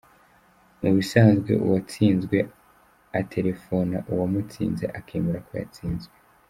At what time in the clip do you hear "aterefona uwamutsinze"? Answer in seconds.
3.19-4.85